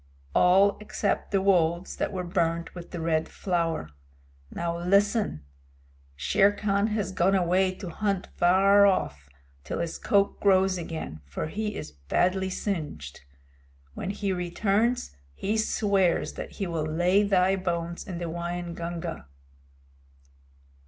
"All 0.33 0.79
except 0.79 1.29
the 1.29 1.43
wolves 1.43 1.95
that 1.97 2.11
were 2.11 2.23
burned 2.23 2.71
with 2.71 2.89
the 2.89 2.99
Red 2.99 3.29
Flower. 3.29 3.91
Now, 4.49 4.79
listen. 4.79 5.43
Shere 6.15 6.51
Khan 6.51 6.87
has 6.87 7.11
gone 7.11 7.35
away 7.35 7.75
to 7.75 7.87
hunt 7.89 8.25
far 8.35 8.87
off 8.87 9.29
till 9.63 9.77
his 9.77 9.99
coat 9.99 10.39
grows 10.39 10.75
again, 10.79 11.21
for 11.27 11.45
he 11.45 11.75
is 11.75 11.91
badly 11.91 12.49
singed. 12.49 13.21
When 13.93 14.09
he 14.09 14.33
returns 14.33 15.15
he 15.35 15.55
swears 15.55 16.33
that 16.33 16.53
he 16.53 16.65
will 16.65 16.87
lay 16.87 17.21
thy 17.21 17.55
bones 17.55 18.07
in 18.07 18.17
the 18.17 18.25
Waingunga." 18.27 19.27